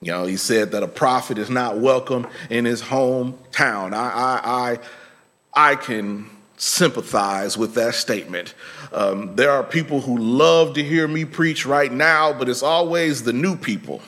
You 0.00 0.12
know, 0.12 0.26
he 0.26 0.36
said 0.36 0.72
that 0.72 0.82
a 0.82 0.88
prophet 0.88 1.38
is 1.38 1.50
not 1.50 1.78
welcome 1.78 2.26
in 2.50 2.64
his 2.64 2.82
hometown. 2.82 3.94
I 3.94 4.10
I 4.10 4.78
I, 5.54 5.70
I 5.72 5.76
can 5.76 6.30
sympathize 6.56 7.56
with 7.56 7.74
that 7.74 7.94
statement. 7.94 8.54
Um, 8.92 9.36
there 9.36 9.50
are 9.50 9.62
people 9.62 10.00
who 10.00 10.16
love 10.18 10.74
to 10.74 10.82
hear 10.82 11.06
me 11.06 11.24
preach 11.24 11.66
right 11.66 11.92
now, 11.92 12.32
but 12.32 12.48
it's 12.48 12.62
always 12.62 13.22
the 13.22 13.32
new 13.32 13.56
people. 13.56 14.00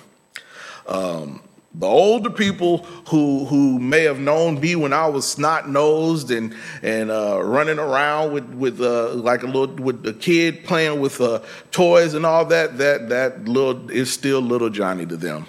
Um, 0.87 1.43
the 1.75 1.87
older 1.87 2.31
people 2.31 2.79
who 3.09 3.45
who 3.45 3.79
may 3.79 4.03
have 4.05 4.19
known 4.19 4.59
me 4.59 4.75
when 4.75 4.93
I 4.93 5.07
was 5.07 5.27
snot 5.27 5.69
nosed 5.69 6.31
and 6.31 6.55
and 6.83 7.11
uh, 7.11 7.41
running 7.43 7.79
around 7.79 8.33
with 8.33 8.49
with 8.55 8.81
uh, 8.81 9.11
like 9.15 9.43
a 9.43 9.47
little 9.47 9.77
with 9.77 10.05
a 10.07 10.15
kid 10.15 10.65
playing 10.65 10.99
with 11.01 11.21
uh, 11.21 11.41
toys 11.71 12.15
and 12.15 12.25
all 12.25 12.47
that 12.47 12.79
that 12.79 13.11
that 13.11 13.47
little 13.47 13.91
is 13.91 14.11
still 14.11 14.41
little 14.41 14.71
Johnny 14.71 15.05
to 15.07 15.17
them 15.17 15.47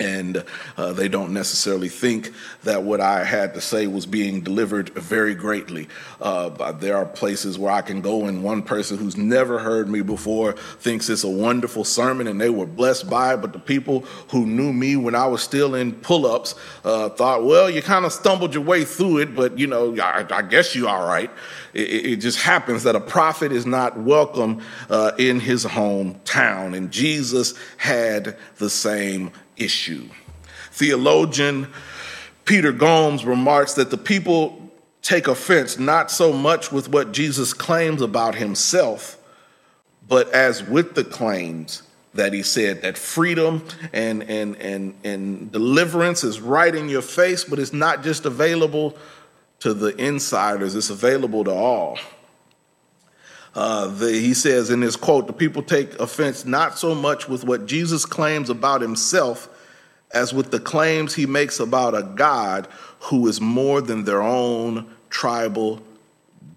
and 0.00 0.44
uh, 0.76 0.92
they 0.92 1.08
don't 1.08 1.32
necessarily 1.32 1.88
think 1.88 2.32
that 2.62 2.84
what 2.84 3.00
I 3.00 3.24
had 3.24 3.54
to 3.54 3.60
say 3.60 3.86
was 3.88 4.06
being 4.06 4.42
delivered 4.42 4.90
very 4.90 5.34
greatly. 5.34 5.88
Uh, 6.20 6.72
there 6.72 6.96
are 6.96 7.04
places 7.04 7.58
where 7.58 7.72
I 7.72 7.82
can 7.82 8.00
go, 8.00 8.26
and 8.26 8.44
one 8.44 8.62
person 8.62 8.96
who's 8.96 9.16
never 9.16 9.58
heard 9.58 9.88
me 9.88 10.02
before 10.02 10.52
thinks 10.52 11.08
it's 11.08 11.24
a 11.24 11.28
wonderful 11.28 11.84
sermon, 11.84 12.28
and 12.28 12.40
they 12.40 12.50
were 12.50 12.66
blessed 12.66 13.10
by 13.10 13.34
it. 13.34 13.38
But 13.38 13.52
the 13.52 13.58
people 13.58 14.00
who 14.30 14.46
knew 14.46 14.72
me 14.72 14.94
when 14.96 15.14
I 15.14 15.26
was 15.26 15.42
still 15.42 15.74
in 15.74 15.92
pull-ups 15.92 16.54
uh, 16.84 17.08
thought, 17.10 17.44
"Well, 17.44 17.68
you 17.68 17.82
kind 17.82 18.04
of 18.04 18.12
stumbled 18.12 18.54
your 18.54 18.64
way 18.64 18.84
through 18.84 19.18
it, 19.18 19.34
but 19.34 19.58
you 19.58 19.66
know, 19.66 19.96
I, 20.00 20.24
I 20.30 20.42
guess 20.42 20.76
you 20.76 20.86
all 20.86 21.06
right." 21.06 21.30
It, 21.74 22.06
it, 22.06 22.16
just 22.16 22.40
happens 22.40 22.82
that 22.84 22.96
a 22.96 23.00
prophet 23.00 23.52
is 23.52 23.66
not 23.66 23.98
welcome 23.98 24.62
uh, 24.90 25.12
in 25.18 25.38
his 25.38 25.64
hometown, 25.64 26.76
and 26.76 26.90
Jesus 26.90 27.54
had 27.76 28.36
the 28.56 28.70
same 28.70 29.30
issue. 29.58 30.08
Theologian 30.72 31.68
Peter 32.44 32.72
Gomes 32.72 33.24
remarks 33.24 33.74
that 33.74 33.90
the 33.90 33.98
people 33.98 34.70
take 35.02 35.28
offense 35.28 35.78
not 35.78 36.10
so 36.10 36.32
much 36.32 36.72
with 36.72 36.88
what 36.88 37.12
Jesus 37.12 37.52
claims 37.52 38.00
about 38.00 38.34
himself, 38.34 39.18
but 40.08 40.30
as 40.32 40.62
with 40.62 40.94
the 40.94 41.04
claims 41.04 41.82
that 42.14 42.32
he 42.32 42.42
said 42.42 42.82
that 42.82 42.96
freedom 42.96 43.64
and, 43.92 44.22
and, 44.24 44.56
and, 44.56 44.94
and 45.04 45.52
deliverance 45.52 46.24
is 46.24 46.40
right 46.40 46.74
in 46.74 46.88
your 46.88 47.02
face, 47.02 47.44
but 47.44 47.58
it's 47.58 47.72
not 47.72 48.02
just 48.02 48.24
available 48.24 48.96
to 49.60 49.74
the 49.74 49.94
insiders, 49.96 50.74
it's 50.74 50.90
available 50.90 51.44
to 51.44 51.52
all. 51.52 51.98
Uh, 53.54 53.88
the, 53.88 54.12
he 54.12 54.34
says 54.34 54.70
in 54.70 54.82
his 54.82 54.96
quote, 54.96 55.26
the 55.26 55.32
people 55.32 55.62
take 55.62 55.98
offense 55.98 56.44
not 56.44 56.78
so 56.78 56.94
much 56.94 57.28
with 57.28 57.44
what 57.44 57.66
Jesus 57.66 58.04
claims 58.04 58.50
about 58.50 58.80
himself 58.80 59.48
as 60.10 60.32
with 60.32 60.50
the 60.50 60.60
claims 60.60 61.14
he 61.14 61.26
makes 61.26 61.60
about 61.60 61.94
a 61.94 62.02
God 62.02 62.68
who 63.00 63.26
is 63.26 63.40
more 63.40 63.80
than 63.80 64.04
their 64.04 64.22
own 64.22 64.88
tribal 65.10 65.80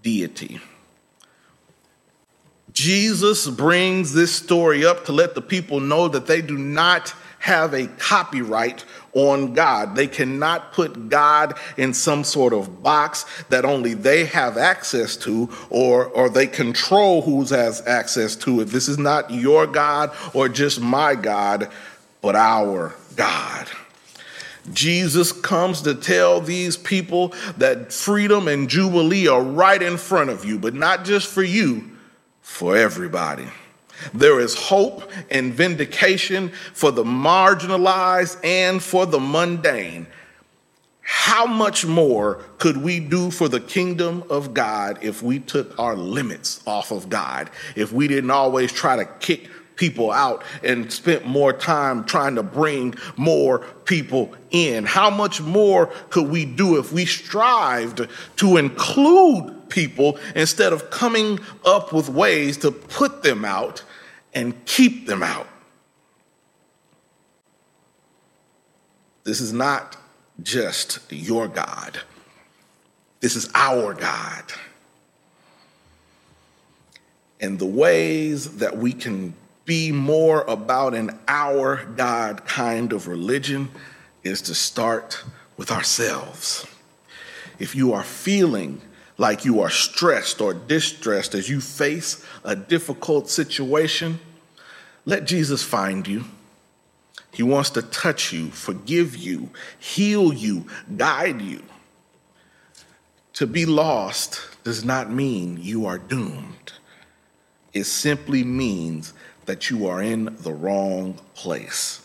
deity. 0.04 0.60
Jesus 2.74 3.50
brings 3.50 4.14
this 4.14 4.34
story 4.34 4.86
up 4.86 5.06
to 5.06 5.12
let 5.12 5.36
the 5.36 5.42
people 5.42 5.80
know 5.80 6.08
that 6.08 6.28
they 6.28 6.42
do 6.42 6.58
not 6.58 7.14
have 7.40 7.74
a 7.74 7.88
copyright 7.88 8.86
on 9.14 9.54
God. 9.54 9.96
They 9.96 10.08
cannot 10.08 10.74
put 10.74 11.10
God 11.10 11.58
in 11.78 11.94
some 11.94 12.24
sort 12.24 12.54
of 12.54 12.82
box 12.82 13.26
that 13.50 13.66
only 13.66 13.94
they 13.94 14.26
have 14.26 14.58
access 14.58 15.16
to 15.18 15.50
or, 15.70 16.06
or 16.06 16.30
they 16.30 16.48
control 16.48 17.22
who 17.22 17.44
has 17.46 17.86
access 17.86 18.36
to 18.38 18.62
it. 18.62 18.66
This 18.66 18.88
is 18.88 18.98
not 18.98 19.32
your 19.32 19.68
God 19.68 20.12
or 20.34 20.50
just 20.50 20.80
my 20.80 21.16
God, 21.16 21.70
but 22.22 22.36
our 22.36 22.94
God. 23.16 23.68
Jesus 24.74 25.32
comes 25.32 25.82
to 25.82 25.96
tell 25.96 26.40
these 26.40 26.78
people 26.78 27.34
that 27.58 27.92
freedom 27.92 28.48
and 28.48 28.70
jubilee 28.70 29.28
are 29.28 29.42
right 29.42 29.82
in 29.82 29.98
front 29.98 30.30
of 30.30 30.46
you, 30.46 30.60
but 30.60 30.76
not 30.76 31.04
just 31.04 31.28
for 31.28 31.42
you, 31.42 31.90
for 32.42 32.78
everybody. 32.78 33.48
There 34.14 34.40
is 34.40 34.56
hope 34.56 35.12
and 35.30 35.54
vindication 35.54 36.50
for 36.74 36.92
the 36.92 37.04
marginalized 37.04 38.44
and 38.44 38.82
for 38.82 39.06
the 39.06 39.20
mundane. 39.20 40.08
How 41.02 41.46
much 41.46 41.86
more 41.86 42.44
could 42.58 42.78
we 42.78 43.00
do 43.00 43.32
for 43.32 43.48
the 43.48 43.60
kingdom 43.60 44.24
of 44.30 44.54
God 44.54 45.00
if 45.02 45.22
we 45.22 45.40
took 45.40 45.78
our 45.80 45.96
limits 45.96 46.62
off 46.66 46.92
of 46.92 47.10
God? 47.10 47.50
If 47.76 47.92
we 47.92 48.08
didn't 48.08 48.32
always 48.32 48.72
try 48.72 48.96
to 48.96 49.06
kick 49.06 49.50
people 49.82 50.12
out 50.12 50.44
and 50.64 50.94
spent 50.94 51.26
more 51.26 51.52
time 51.52 52.04
trying 52.06 52.36
to 52.36 52.44
bring 52.44 52.94
more 53.18 53.60
people 53.86 54.32
in? 54.52 54.86
How 54.86 55.10
much 55.10 55.42
more 55.42 55.88
could 56.12 56.30
we 56.30 56.46
do 56.46 56.78
if 56.78 56.94
we 56.94 57.06
strived 57.06 58.08
to 58.38 58.58
include 58.58 59.70
people 59.70 60.20
instead 60.36 60.72
of 60.72 60.92
coming 60.92 61.40
up 61.66 61.94
with 61.94 62.10
ways 62.10 62.58
to 62.58 62.72
put 62.72 63.24
them 63.24 63.44
out 63.44 63.84
and 64.34 64.66
keep 64.66 65.08
them 65.08 65.24
out? 65.24 65.48
This 69.24 69.42
is 69.42 69.54
not 69.54 69.98
just 70.42 71.00
your 71.10 71.48
God. 71.48 72.00
This 73.20 73.36
is 73.36 73.50
our 73.54 73.94
God. 73.94 74.44
And 77.40 77.58
the 77.60 77.66
ways 77.66 78.58
that 78.58 78.78
we 78.78 78.94
can 78.94 79.34
be 79.66 79.92
more 79.92 80.42
about 80.44 80.94
an 80.94 81.20
our 81.28 81.86
God 81.86 82.46
kind 82.46 82.94
of 82.94 83.08
religion 83.08 83.70
is 84.24 84.42
to 84.44 84.56
start 84.56 85.24
with 85.58 85.72
ourselves. 85.72 86.66
If 87.60 87.76
you 87.76 87.94
are 87.94 88.04
feeling 88.04 88.82
like 89.22 89.46
you 89.46 89.62
are 89.62 89.70
stressed 89.70 90.42
or 90.42 90.52
distressed 90.52 91.36
as 91.36 91.48
you 91.48 91.62
face 91.62 92.26
a 92.44 92.56
difficult 92.56 93.30
situation, 93.30 94.20
let 95.06 95.26
Jesus 95.26 95.64
find 95.64 96.08
you. 96.08 96.26
He 97.32 97.44
wants 97.44 97.70
to 97.72 97.84
touch 97.84 98.34
you, 98.34 98.50
forgive 98.50 99.16
you, 99.16 99.52
heal 99.78 100.34
you, 100.34 100.66
guide 100.98 101.40
you. 101.40 101.62
To 103.34 103.46
be 103.46 103.68
lost 103.68 104.42
does 104.64 104.84
not 104.84 105.12
mean 105.12 105.60
you 105.62 105.86
are 105.86 106.00
doomed. 106.00 106.74
It 107.74 107.84
simply 107.84 108.44
means 108.44 109.14
that 109.46 109.70
you 109.70 109.86
are 109.86 110.02
in 110.02 110.36
the 110.40 110.52
wrong 110.52 111.20
place. 111.36 112.04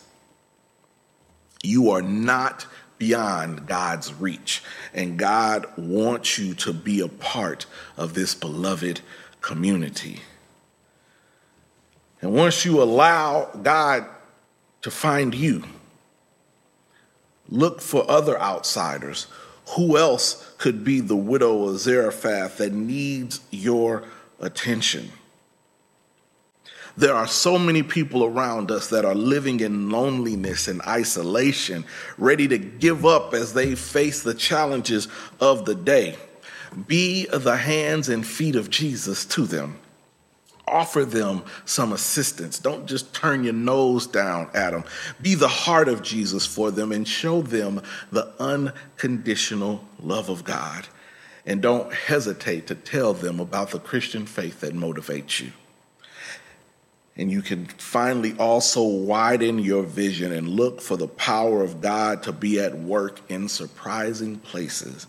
You 1.63 1.89
are 1.89 2.03
not 2.03 2.67
beyond 2.97 3.67
God's 3.67 4.13
reach, 4.13 4.63
and 4.93 5.19
God 5.19 5.65
wants 5.77 6.37
you 6.37 6.53
to 6.55 6.73
be 6.73 6.99
a 6.99 7.07
part 7.07 7.65
of 7.95 8.13
this 8.13 8.33
beloved 8.33 9.01
community. 9.41 10.21
And 12.21 12.33
once 12.33 12.65
you 12.65 12.81
allow 12.81 13.51
God 13.61 14.07
to 14.81 14.91
find 14.91 15.35
you. 15.35 15.63
Look 17.49 17.81
for 17.81 18.09
other 18.09 18.39
outsiders. 18.39 19.27
Who 19.75 19.97
else 19.97 20.53
could 20.57 20.83
be 20.83 21.01
the 21.01 21.15
widow 21.15 21.67
of 21.67 21.79
Zarephath 21.79 22.57
that 22.57 22.73
needs 22.73 23.41
your 23.51 24.03
attention? 24.39 25.11
There 26.97 27.13
are 27.13 27.27
so 27.27 27.59
many 27.59 27.83
people 27.83 28.23
around 28.23 28.71
us 28.71 28.89
that 28.89 29.05
are 29.05 29.15
living 29.15 29.59
in 29.59 29.89
loneliness 29.89 30.67
and 30.67 30.81
isolation, 30.81 31.85
ready 32.17 32.47
to 32.47 32.57
give 32.57 33.05
up 33.05 33.33
as 33.33 33.53
they 33.53 33.75
face 33.75 34.23
the 34.23 34.33
challenges 34.33 35.07
of 35.39 35.65
the 35.65 35.75
day. 35.75 36.17
Be 36.87 37.27
the 37.27 37.55
hands 37.55 38.09
and 38.09 38.25
feet 38.25 38.55
of 38.55 38.69
Jesus 38.69 39.25
to 39.25 39.45
them 39.45 39.79
offer 40.67 41.05
them 41.05 41.43
some 41.65 41.93
assistance. 41.93 42.59
Don't 42.59 42.85
just 42.85 43.13
turn 43.13 43.43
your 43.43 43.53
nose 43.53 44.05
down 44.05 44.49
at 44.53 44.71
them. 44.71 44.83
Be 45.21 45.35
the 45.35 45.47
heart 45.47 45.87
of 45.87 46.01
Jesus 46.01 46.45
for 46.45 46.71
them 46.71 46.91
and 46.91 47.07
show 47.07 47.41
them 47.41 47.81
the 48.11 48.33
unconditional 48.39 49.83
love 50.01 50.29
of 50.29 50.43
God. 50.43 50.87
And 51.45 51.61
don't 51.61 51.93
hesitate 51.93 52.67
to 52.67 52.75
tell 52.75 53.13
them 53.13 53.39
about 53.39 53.71
the 53.71 53.79
Christian 53.79 54.25
faith 54.25 54.59
that 54.59 54.75
motivates 54.75 55.39
you. 55.39 55.53
And 57.17 57.31
you 57.31 57.41
can 57.41 57.65
finally 57.65 58.35
also 58.37 58.83
widen 58.83 59.59
your 59.59 59.83
vision 59.83 60.31
and 60.31 60.47
look 60.47 60.81
for 60.81 60.97
the 60.97 61.07
power 61.07 61.63
of 61.63 61.81
God 61.81 62.23
to 62.23 62.31
be 62.31 62.59
at 62.59 62.77
work 62.77 63.19
in 63.29 63.49
surprising 63.49 64.37
places 64.37 65.07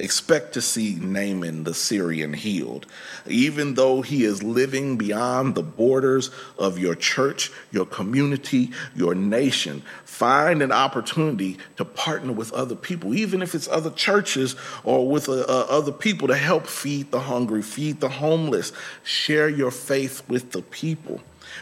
expect 0.00 0.54
to 0.54 0.60
see 0.60 0.96
Naaman 0.96 1.64
the 1.64 1.74
Syrian 1.74 2.32
healed. 2.32 2.86
Even 3.26 3.74
though 3.74 4.02
he 4.02 4.24
is 4.24 4.42
living 4.42 4.96
beyond 4.96 5.54
the 5.54 5.62
borders 5.62 6.30
of 6.58 6.78
your 6.78 6.94
church, 6.94 7.50
your 7.70 7.86
community, 7.86 8.70
your 8.94 9.14
nation, 9.14 9.82
find 10.04 10.62
an 10.62 10.72
opportunity 10.72 11.58
to 11.76 11.84
partner 11.84 12.32
with 12.32 12.52
other 12.52 12.74
people, 12.74 13.14
even 13.14 13.42
if 13.42 13.54
it's 13.54 13.68
other 13.68 13.90
churches 13.90 14.56
or 14.84 15.08
with 15.08 15.28
uh, 15.28 15.40
uh, 15.48 15.66
other 15.68 15.92
people 15.92 16.28
to 16.28 16.36
help 16.36 16.66
feed 16.66 17.10
the 17.10 17.20
hungry, 17.20 17.62
feed 17.62 18.00
the 18.00 18.08
homeless. 18.08 18.72
Share 19.04 19.48
your 19.48 19.70
faith 19.70 20.22
with 20.28 20.52
the 20.52 20.62
people. 20.62 21.20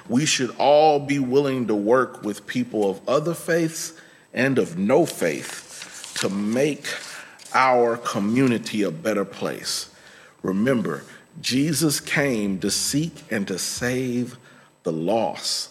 We 0.09 0.27
should 0.27 0.55
all 0.59 1.01
be 1.01 1.19
willing 1.19 1.67
to 1.67 1.75
work 1.75 2.23
with 2.23 2.47
people 2.47 2.91
of 2.91 3.01
other 3.09 3.35
faiths 3.35 3.95
and 4.33 4.59
of 4.59 4.79
no 4.79 5.07
faith 5.07 6.15
to 6.21 6.29
make 6.29 6.87
our 7.55 7.97
community 7.97 8.83
a 8.83 8.91
better 8.91 9.25
place. 9.25 9.91
Remember, 10.43 11.05
Jesus 11.41 12.01
came 12.01 12.59
to 12.61 12.71
seek 12.71 13.25
and 13.31 13.47
to 13.49 13.59
save 13.59 14.37
the 14.83 14.93
lost. 14.93 15.71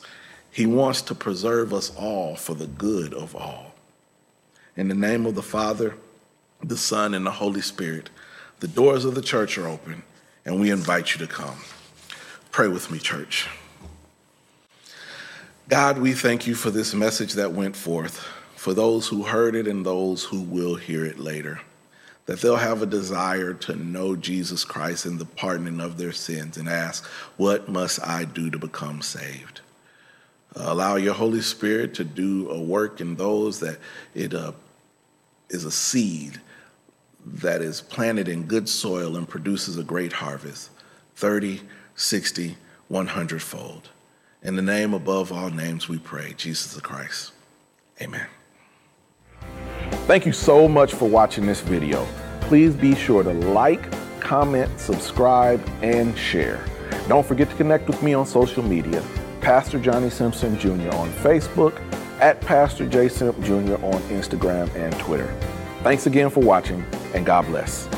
He 0.51 0.65
wants 0.65 1.01
to 1.03 1.15
preserve 1.15 1.73
us 1.73 1.95
all 1.95 2.35
for 2.35 2.55
the 2.55 2.67
good 2.67 3.13
of 3.13 3.35
all. 3.35 3.73
In 4.75 4.87
the 4.87 4.95
name 4.95 5.25
of 5.25 5.35
the 5.35 5.43
Father, 5.43 5.95
the 6.63 6.77
Son, 6.77 7.13
and 7.13 7.25
the 7.25 7.31
Holy 7.31 7.61
Spirit, 7.61 8.09
the 8.59 8.67
doors 8.67 9.05
of 9.05 9.15
the 9.15 9.21
church 9.21 9.57
are 9.57 9.67
open, 9.67 10.03
and 10.45 10.59
we 10.59 10.71
invite 10.71 11.13
you 11.13 11.25
to 11.25 11.31
come. 11.31 11.57
Pray 12.51 12.67
with 12.67 12.89
me, 12.89 12.97
church. 12.97 13.47
God, 15.69 15.97
we 15.97 16.13
thank 16.13 16.47
you 16.47 16.55
for 16.55 16.71
this 16.71 16.93
message 16.93 17.33
that 17.33 17.51
went 17.51 17.75
forth, 17.75 18.25
for 18.55 18.73
those 18.73 19.07
who 19.07 19.23
heard 19.23 19.53
it 19.53 19.67
and 19.67 19.85
those 19.85 20.23
who 20.23 20.41
will 20.41 20.75
hear 20.75 21.05
it 21.05 21.19
later 21.19 21.59
that 22.27 22.41
they'll 22.41 22.57
have 22.57 22.81
a 22.81 22.85
desire 22.85 23.53
to 23.53 23.75
know 23.75 24.15
Jesus 24.15 24.63
Christ 24.63 25.05
and 25.05 25.17
the 25.17 25.25
pardoning 25.25 25.79
of 25.79 25.97
their 25.97 26.11
sins 26.11 26.57
and 26.57 26.69
ask, 26.69 27.05
What 27.37 27.67
must 27.67 28.05
I 28.05 28.25
do 28.25 28.49
to 28.51 28.59
become 28.59 29.01
saved? 29.01 29.61
Uh, 30.55 30.65
allow 30.67 30.97
your 30.97 31.13
Holy 31.13 31.41
Spirit 31.41 31.93
to 31.95 32.03
do 32.03 32.49
a 32.49 32.61
work 32.61 33.01
in 33.01 33.15
those 33.15 33.59
that 33.61 33.79
it 34.13 34.33
uh, 34.33 34.51
is 35.49 35.63
a 35.63 35.71
seed 35.71 36.39
that 37.25 37.61
is 37.61 37.81
planted 37.81 38.27
in 38.27 38.43
good 38.43 38.67
soil 38.69 39.15
and 39.15 39.27
produces 39.27 39.77
a 39.77 39.83
great 39.83 40.13
harvest 40.13 40.69
30, 41.15 41.61
60, 41.95 42.57
100 42.89 43.41
fold. 43.41 43.89
In 44.47 44.55
the 44.55 44.61
name 44.61 44.93
above 44.93 45.33
all 45.33 45.49
names, 45.49 45.89
we 45.89 45.97
pray, 45.97 46.33
Jesus 46.37 46.79
Christ. 46.79 47.33
Amen. 48.01 48.27
Thank 50.07 50.25
you 50.25 50.31
so 50.31 50.69
much 50.69 50.93
for 50.93 51.09
watching 51.09 51.45
this 51.45 51.59
video. 51.59 52.07
Please 52.39 52.73
be 52.73 52.95
sure 52.95 53.23
to 53.23 53.33
like, 53.33 53.91
comment, 54.21 54.79
subscribe, 54.79 55.61
and 55.81 56.17
share. 56.17 56.63
Don't 57.09 57.25
forget 57.25 57.49
to 57.49 57.55
connect 57.57 57.87
with 57.87 58.01
me 58.01 58.13
on 58.13 58.25
social 58.25 58.63
media, 58.63 59.03
Pastor 59.41 59.79
Johnny 59.79 60.09
Simpson 60.09 60.57
Jr. 60.57 60.95
on 60.95 61.11
Facebook, 61.15 61.81
at 62.21 62.39
Pastor 62.39 62.87
J. 62.87 63.09
Simp 63.09 63.37
Jr. 63.41 63.75
on 63.83 64.01
Instagram 64.07 64.73
and 64.75 64.97
Twitter. 64.97 65.27
Thanks 65.83 66.07
again 66.07 66.29
for 66.29 66.39
watching, 66.39 66.85
and 67.13 67.25
God 67.25 67.47
bless. 67.47 67.89